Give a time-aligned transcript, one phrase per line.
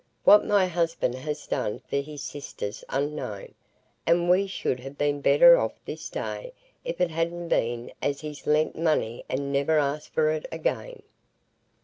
[0.23, 3.53] What my husband has done for his sister's unknown,
[4.07, 8.47] and we should ha' been better off this day if it hadn't been as he's
[8.47, 11.03] lent money and never asked for it again."